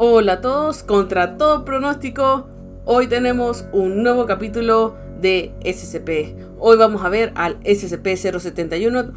Hola 0.00 0.34
a 0.34 0.40
todos, 0.40 0.84
contra 0.84 1.36
todo 1.36 1.64
pronóstico, 1.64 2.46
hoy 2.84 3.08
tenemos 3.08 3.64
un 3.72 4.04
nuevo 4.04 4.26
capítulo 4.26 4.94
de 5.20 5.52
SCP. 5.64 6.38
Hoy 6.60 6.76
vamos 6.76 7.04
a 7.04 7.08
ver 7.08 7.32
al 7.34 7.58
SCP-071 7.64 9.12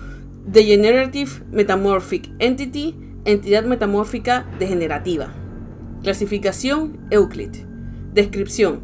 Degenerative 0.48 1.30
Metamorphic 1.52 2.32
Entity, 2.40 2.96
entidad 3.26 3.64
metamórfica 3.66 4.48
degenerativa. 4.58 5.32
Clasificación 6.02 6.98
Euclid. 7.12 7.58
Descripción. 8.16 8.80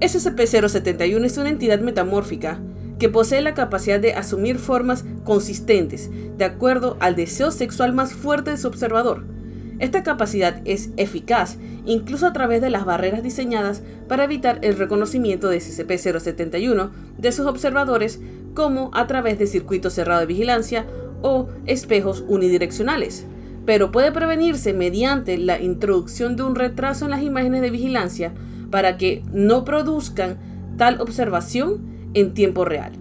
SCP-071 0.00 1.26
es 1.26 1.36
una 1.36 1.50
entidad 1.50 1.80
metamórfica 1.80 2.58
que 2.98 3.10
posee 3.10 3.42
la 3.42 3.52
capacidad 3.52 4.00
de 4.00 4.14
asumir 4.14 4.56
formas 4.56 5.04
consistentes 5.24 6.08
de 6.38 6.44
acuerdo 6.46 6.96
al 7.00 7.16
deseo 7.16 7.50
sexual 7.50 7.92
más 7.92 8.14
fuerte 8.14 8.52
de 8.52 8.56
su 8.56 8.66
observador 8.66 9.37
esta 9.78 10.02
capacidad 10.02 10.60
es 10.64 10.90
eficaz 10.96 11.58
incluso 11.86 12.26
a 12.26 12.32
través 12.32 12.60
de 12.60 12.70
las 12.70 12.84
barreras 12.84 13.22
diseñadas 13.22 13.82
para 14.08 14.24
evitar 14.24 14.58
el 14.62 14.76
reconocimiento 14.76 15.48
de 15.48 15.58
SCP-071 15.58 16.90
de 17.16 17.32
sus 17.32 17.46
observadores 17.46 18.20
como 18.54 18.90
a 18.92 19.06
través 19.06 19.38
de 19.38 19.46
circuitos 19.46 19.94
cerrados 19.94 20.22
de 20.22 20.26
vigilancia 20.26 20.86
o 21.22 21.48
espejos 21.66 22.24
unidireccionales, 22.28 23.26
pero 23.66 23.90
puede 23.90 24.12
prevenirse 24.12 24.72
mediante 24.72 25.38
la 25.38 25.60
introducción 25.60 26.36
de 26.36 26.42
un 26.42 26.54
retraso 26.54 27.04
en 27.04 27.12
las 27.12 27.22
imágenes 27.22 27.60
de 27.62 27.70
vigilancia 27.70 28.32
para 28.70 28.96
que 28.96 29.22
no 29.32 29.64
produzcan 29.64 30.38
tal 30.76 31.00
observación 31.00 31.80
en 32.14 32.34
tiempo 32.34 32.64
real. 32.64 32.92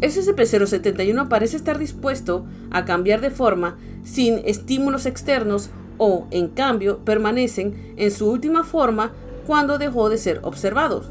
SCP-071 0.00 1.28
parece 1.28 1.56
estar 1.56 1.78
dispuesto 1.78 2.44
a 2.70 2.84
cambiar 2.84 3.20
de 3.20 3.30
forma 3.30 3.78
sin 4.04 4.40
estímulos 4.44 5.06
externos 5.06 5.70
o, 5.98 6.26
en 6.30 6.48
cambio, 6.48 6.98
permanecen 7.04 7.94
en 7.96 8.10
su 8.10 8.30
última 8.30 8.64
forma 8.64 9.12
cuando 9.46 9.78
dejó 9.78 10.08
de 10.08 10.18
ser 10.18 10.40
observados. 10.42 11.10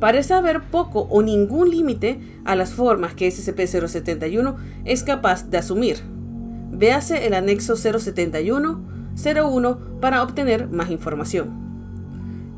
Parece 0.00 0.34
haber 0.34 0.62
poco 0.62 1.06
o 1.10 1.22
ningún 1.22 1.70
límite 1.70 2.20
a 2.44 2.56
las 2.56 2.72
formas 2.72 3.14
que 3.14 3.28
SCP-071 3.28 4.56
es 4.86 5.02
capaz 5.02 5.50
de 5.50 5.58
asumir. 5.58 5.98
Véase 6.72 7.26
el 7.26 7.34
anexo 7.34 7.74
071-01 7.74 9.78
para 10.00 10.22
obtener 10.22 10.68
más 10.68 10.90
información. 10.90 11.69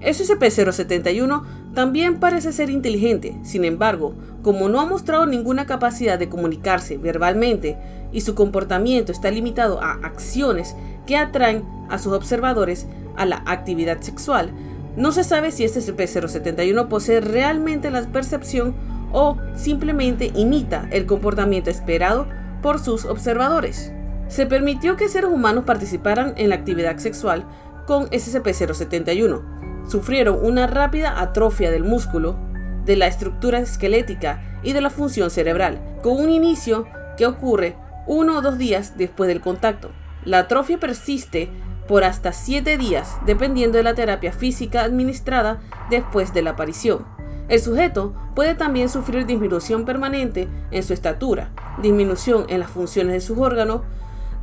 SCP-071 0.05 1.43
también 1.75 2.19
parece 2.19 2.53
ser 2.53 2.71
inteligente, 2.71 3.39
sin 3.43 3.65
embargo, 3.65 4.15
como 4.43 4.69
no 4.69 4.81
ha 4.81 4.87
mostrado 4.87 5.27
ninguna 5.27 5.67
capacidad 5.67 6.19
de 6.19 6.29
comunicarse 6.29 6.99
verbalmente 6.99 7.79
y 8.13 8.23
su 8.23 8.35
comportamiento 8.35 9.13
está 9.13 9.31
limitado 9.31 9.81
a 9.81 9.93
acciones 9.93 10.75
que 11.07 11.17
atraen 11.17 11.65
a 11.89 11.99
sus 11.99 12.13
observadores 12.13 12.87
a 13.17 13.27
la 13.27 13.43
actividad 13.47 14.01
sexual, 14.01 14.51
no 14.97 15.13
se 15.13 15.25
sabe 15.25 15.53
si 15.53 15.65
SCP-071 15.65 16.89
posee 16.89 17.21
realmente 17.21 17.91
la 17.91 18.03
percepción 18.03 18.75
o 19.13 19.37
simplemente 19.55 20.31
imita 20.35 20.89
el 20.91 21.07
comportamiento 21.07 21.71
esperado 21.71 22.27
por 22.61 22.79
sus 22.79 23.05
observadores. 23.05 23.93
Se 24.29 24.47
permitió 24.47 24.97
que 24.97 25.09
seres 25.09 25.31
humanos 25.31 25.65
participaran 25.65 26.35
en 26.37 26.49
la 26.49 26.57
actividad 26.57 26.99
sexual 26.99 27.47
con 27.87 28.09
SCP-071, 28.09 29.62
sufrieron 29.87 30.39
una 30.43 30.67
rápida 30.67 31.21
atrofia 31.21 31.71
del 31.71 31.85
músculo, 31.85 32.37
de 32.85 32.97
la 32.97 33.07
estructura 33.07 33.61
esquelética 33.61 34.59
y 34.63 34.73
de 34.73 34.81
la 34.81 34.91
función 34.91 35.31
cerebral, 35.31 35.81
con 36.03 36.21
un 36.21 36.31
inicio 36.31 36.87
que 37.17 37.27
ocurre 37.27 37.77
uno 38.07 38.39
o 38.39 38.43
dos 38.43 38.59
días 38.59 38.97
después 38.97 39.29
del 39.29 39.41
contacto. 39.41 39.91
La 40.25 40.41
atrofia 40.41 40.79
persiste 40.79 41.51
por 41.87 42.05
hasta 42.05 42.33
siete 42.33 42.77
días, 42.77 43.17
dependiendo 43.27 43.77
de 43.77 43.85
la 43.85 43.95
terapia 43.95 44.33
física 44.33 44.83
administrada 44.83 45.61
después 45.91 46.33
de 46.33 46.43
la 46.43 46.51
aparición. 46.51 47.05
El 47.49 47.61
sujeto 47.61 48.15
puede 48.35 48.55
también 48.55 48.89
sufrir 48.89 49.27
disminución 49.27 49.85
permanente 49.85 50.49
en 50.71 50.83
su 50.83 50.93
estatura, 50.93 51.51
disminución 51.83 52.47
en 52.49 52.61
las 52.61 52.71
funciones 52.71 53.13
de 53.13 53.21
sus 53.21 53.39
órganos, 53.39 53.83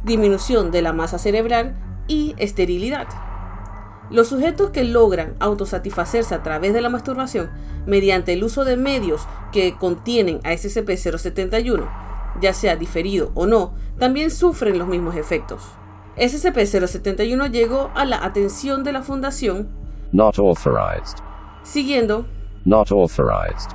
disminución 0.03 0.69
de 0.71 0.81
la 0.81 0.93
masa 0.93 1.17
cerebral 1.17 1.75
y 2.07 2.35
esterilidad. 2.37 3.07
Los 4.09 4.27
sujetos 4.29 4.71
que 4.71 4.83
logran 4.83 5.35
autosatisfacerse 5.39 6.33
a 6.33 6.41
través 6.41 6.73
de 6.73 6.81
la 6.81 6.89
masturbación 6.89 7.51
mediante 7.85 8.33
el 8.33 8.43
uso 8.43 8.65
de 8.65 8.75
medios 8.75 9.27
que 9.51 9.75
contienen 9.77 10.39
a 10.43 10.51
SCP-071, 10.53 11.87
ya 12.41 12.53
sea 12.53 12.75
diferido 12.75 13.31
o 13.35 13.45
no, 13.45 13.73
también 13.99 14.31
sufren 14.31 14.79
los 14.79 14.87
mismos 14.87 15.15
efectos. 15.15 15.61
SCP-071 16.17 17.51
llegó 17.51 17.91
a 17.95 18.05
la 18.05 18.23
atención 18.25 18.83
de 18.83 18.91
la 18.93 19.01
Fundación 19.03 19.69
Not 20.11 20.39
authorized. 20.39 21.17
siguiendo 21.63 22.25
Not 22.65 22.91
authorized. 22.91 23.69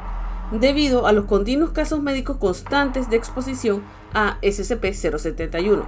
debido 0.51 1.06
a 1.06 1.12
los 1.12 1.27
continuos 1.27 1.71
casos 1.71 2.03
médicos 2.03 2.37
constantes 2.39 3.09
de 3.09 3.16
exposición 3.16 3.83
a 4.12 4.39
SCP-071. 4.43 5.84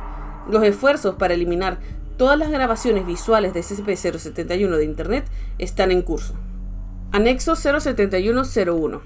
Los 0.48 0.62
esfuerzos 0.62 1.16
para 1.16 1.34
eliminar 1.34 1.78
Todas 2.16 2.38
las 2.38 2.50
grabaciones 2.50 3.06
visuales 3.06 3.52
de 3.52 3.60
SCP-071 3.60 4.76
de 4.76 4.84
Internet 4.84 5.26
están 5.58 5.92
en 5.92 6.00
curso. 6.00 6.34
Anexo 7.12 7.56
07101. 7.56 9.02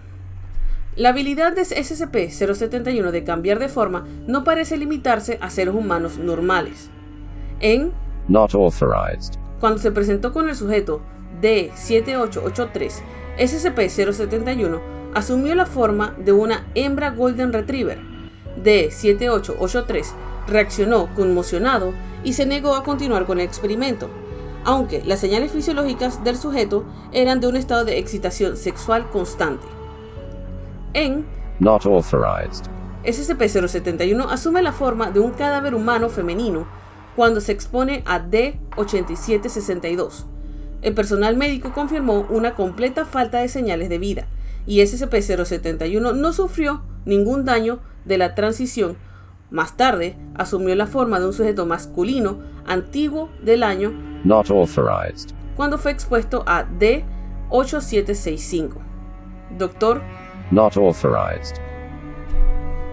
La 0.94 1.08
habilidad 1.08 1.52
de 1.54 1.62
SCP-071 1.62 3.10
de 3.10 3.24
cambiar 3.24 3.58
de 3.58 3.68
forma 3.68 4.06
no 4.28 4.44
parece 4.44 4.76
limitarse 4.76 5.38
a 5.40 5.50
seres 5.50 5.74
humanos 5.74 6.18
normales. 6.18 6.90
En 7.58 7.92
Not 8.28 8.54
authorized. 8.54 9.34
cuando 9.58 9.80
se 9.80 9.90
presentó 9.90 10.32
con 10.32 10.48
el 10.48 10.54
sujeto 10.54 11.02
D7883, 11.42 13.02
SCP-071 13.38 14.80
asumió 15.14 15.56
la 15.56 15.66
forma 15.66 16.14
de 16.16 16.30
una 16.30 16.66
hembra 16.76 17.10
Golden 17.10 17.52
Retriever. 17.52 17.98
D7883 18.62 20.06
reaccionó 20.50 21.08
conmocionado 21.14 21.94
y 22.22 22.34
se 22.34 22.44
negó 22.44 22.74
a 22.74 22.84
continuar 22.84 23.24
con 23.24 23.40
el 23.40 23.46
experimento, 23.46 24.10
aunque 24.64 25.02
las 25.04 25.20
señales 25.20 25.52
fisiológicas 25.52 26.22
del 26.22 26.36
sujeto 26.36 26.84
eran 27.12 27.40
de 27.40 27.46
un 27.46 27.56
estado 27.56 27.84
de 27.84 27.98
excitación 27.98 28.56
sexual 28.56 29.08
constante. 29.10 29.66
En 30.92 31.24
Not 31.60 31.86
authorized. 31.86 32.64
SCP-071 33.04 34.26
asume 34.30 34.62
la 34.62 34.72
forma 34.72 35.10
de 35.10 35.20
un 35.20 35.30
cadáver 35.30 35.74
humano 35.74 36.10
femenino 36.10 36.66
cuando 37.16 37.40
se 37.40 37.52
expone 37.52 38.02
a 38.06 38.20
D8762. 38.20 40.24
El 40.82 40.94
personal 40.94 41.36
médico 41.36 41.72
confirmó 41.72 42.26
una 42.30 42.54
completa 42.54 43.04
falta 43.04 43.38
de 43.38 43.48
señales 43.48 43.88
de 43.88 43.98
vida 43.98 44.26
y 44.66 44.80
SCP-071 44.80 46.14
no 46.14 46.32
sufrió 46.32 46.82
ningún 47.04 47.44
daño 47.44 47.80
de 48.04 48.18
la 48.18 48.34
transición 48.34 48.96
más 49.50 49.76
tarde, 49.76 50.16
asumió 50.34 50.74
la 50.74 50.86
forma 50.86 51.18
de 51.20 51.26
un 51.26 51.32
sujeto 51.32 51.66
masculino 51.66 52.38
antiguo 52.66 53.28
del 53.42 53.62
año 53.62 53.92
Not 54.24 54.50
authorized. 54.50 55.30
cuando 55.56 55.76
fue 55.78 55.90
expuesto 55.92 56.44
a 56.46 56.66
D8765. 56.78 58.70
Doctor, 59.58 60.02
Not 60.50 60.76
authorized. 60.76 61.56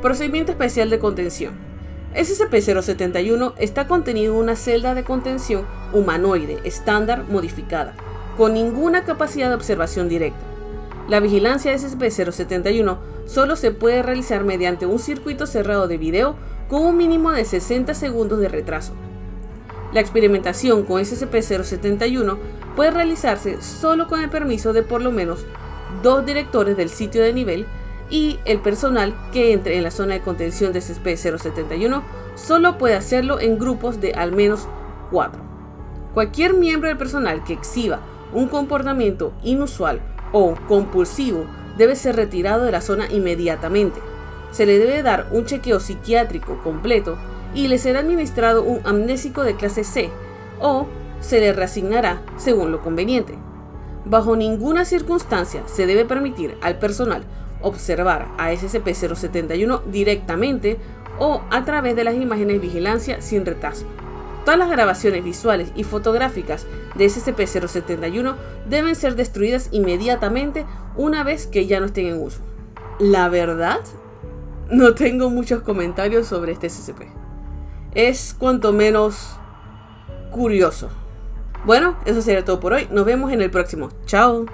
procedimiento 0.01 0.51
especial 0.51 0.89
de 0.89 0.99
contención. 0.99 1.53
SCP-071 2.15 3.53
está 3.57 3.87
contenido 3.87 4.33
en 4.33 4.39
una 4.39 4.55
celda 4.55 4.95
de 4.95 5.03
contención 5.03 5.65
humanoide 5.93 6.59
estándar 6.63 7.25
modificada, 7.29 7.93
con 8.37 8.53
ninguna 8.53 9.03
capacidad 9.03 9.49
de 9.49 9.55
observación 9.55 10.09
directa. 10.09 10.39
La 11.07 11.21
vigilancia 11.21 11.71
de 11.71 11.77
SCP-071 11.77 12.97
solo 13.25 13.55
se 13.55 13.71
puede 13.71 14.03
realizar 14.03 14.43
mediante 14.43 14.85
un 14.85 14.99
circuito 14.99 15.47
cerrado 15.47 15.87
de 15.87 15.97
video 15.97 16.35
con 16.67 16.83
un 16.83 16.97
mínimo 16.97 17.31
de 17.31 17.45
60 17.45 17.93
segundos 17.93 18.39
de 18.39 18.49
retraso. 18.49 18.91
La 19.93 20.01
experimentación 20.01 20.83
con 20.83 21.01
SCP-071 21.01 22.37
puede 22.75 22.91
realizarse 22.91 23.61
solo 23.61 24.07
con 24.07 24.21
el 24.21 24.29
permiso 24.29 24.73
de 24.73 24.83
por 24.83 25.01
lo 25.01 25.13
menos 25.13 25.45
dos 26.03 26.25
directores 26.25 26.75
del 26.75 26.89
sitio 26.89 27.23
de 27.23 27.31
nivel 27.31 27.65
y 28.09 28.39
el 28.43 28.59
personal 28.59 29.15
que 29.31 29.53
entre 29.53 29.77
en 29.77 29.83
la 29.83 29.91
zona 29.91 30.15
de 30.15 30.21
contención 30.21 30.73
de 30.73 30.79
SCP-071 30.79 32.03
solo 32.35 32.77
puede 32.77 32.95
hacerlo 32.95 33.39
en 33.39 33.57
grupos 33.57 34.01
de 34.01 34.11
al 34.11 34.33
menos 34.33 34.67
cuatro. 35.09 35.41
Cualquier 36.13 36.53
miembro 36.53 36.89
del 36.89 36.97
personal 36.97 37.45
que 37.45 37.53
exhiba 37.53 38.01
un 38.33 38.49
comportamiento 38.49 39.31
inusual 39.41 40.01
o 40.31 40.55
compulsivo 40.67 41.45
debe 41.77 41.95
ser 41.95 42.15
retirado 42.15 42.63
de 42.63 42.71
la 42.71 42.81
zona 42.81 43.11
inmediatamente. 43.11 43.99
Se 44.51 44.65
le 44.65 44.77
debe 44.77 45.03
dar 45.03 45.27
un 45.31 45.45
chequeo 45.45 45.79
psiquiátrico 45.79 46.59
completo 46.63 47.17
y 47.53 47.67
le 47.67 47.77
será 47.77 47.99
administrado 47.99 48.63
un 48.63 48.81
amnésico 48.85 49.43
de 49.43 49.55
clase 49.55 49.83
C 49.83 50.09
o 50.59 50.87
se 51.19 51.39
le 51.39 51.53
reasignará 51.53 52.21
según 52.37 52.71
lo 52.71 52.81
conveniente. 52.81 53.35
Bajo 54.05 54.35
ninguna 54.35 54.85
circunstancia 54.85 55.63
se 55.65 55.85
debe 55.85 56.05
permitir 56.05 56.57
al 56.61 56.79
personal 56.79 57.25
observar 57.61 58.27
a 58.37 58.51
SCP-071 58.51 59.83
directamente 59.85 60.77
o 61.19 61.41
a 61.49 61.65
través 61.65 61.95
de 61.95 62.03
las 62.03 62.15
imágenes 62.15 62.53
de 62.53 62.67
vigilancia 62.67 63.21
sin 63.21 63.45
retraso. 63.45 63.85
Todas 64.47 64.59
las 64.59 64.69
grabaciones 64.69 65.25
visuales 65.25 65.73
y 65.75 65.83
fotográficas 65.83 66.65
de 66.95 67.07
SCP-071 67.07 68.35
deben 68.69 68.95
ser 68.95 69.17
destruidas 69.17 69.67
inmediatamente 69.73 70.65
una 70.95 71.25
vez 71.25 71.47
que 71.47 71.67
ya 71.67 71.81
no 71.81 71.87
estén 71.87 72.05
en 72.05 72.21
uso. 72.21 72.39
La 72.97 73.27
verdad, 73.27 73.81
no 74.71 74.93
tengo 74.93 75.29
muchos 75.29 75.63
comentarios 75.63 76.27
sobre 76.27 76.53
este 76.53 76.69
SCP. 76.69 77.09
Es 77.93 78.33
cuanto 78.39 78.71
menos 78.71 79.35
curioso. 80.31 80.91
Bueno, 81.65 81.97
eso 82.05 82.21
sería 82.21 82.45
todo 82.45 82.61
por 82.61 82.71
hoy. 82.71 82.87
Nos 82.89 83.03
vemos 83.03 83.33
en 83.33 83.41
el 83.41 83.51
próximo. 83.51 83.89
Chao. 84.05 84.45